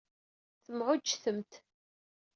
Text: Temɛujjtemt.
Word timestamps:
Temɛujjtemt. 0.63 1.51